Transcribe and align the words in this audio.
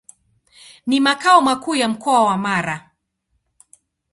Ni 0.85 0.99
makao 0.99 1.41
makuu 1.41 1.75
ya 1.75 1.87
Mkoa 1.89 2.23
wa 2.25 2.37
Mara. 2.37 2.91